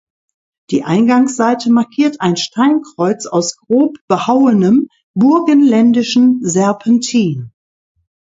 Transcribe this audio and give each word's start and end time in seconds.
Die 0.71 0.83
Eingangsseite 0.83 1.71
markiert 1.71 2.21
ein 2.21 2.35
Steinkreuz 2.35 3.27
aus 3.27 3.55
grob 3.57 3.97
behauenem 4.07 4.87
burgenländischen 5.13 6.41
Serpentin. 6.43 7.51